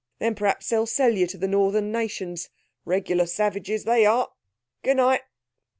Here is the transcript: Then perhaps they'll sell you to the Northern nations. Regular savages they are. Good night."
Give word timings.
Then 0.17 0.33
perhaps 0.33 0.67
they'll 0.67 0.87
sell 0.87 1.11
you 1.11 1.27
to 1.27 1.37
the 1.37 1.47
Northern 1.47 1.91
nations. 1.91 2.49
Regular 2.85 3.27
savages 3.27 3.83
they 3.83 4.03
are. 4.03 4.29
Good 4.81 4.97
night." 4.97 5.21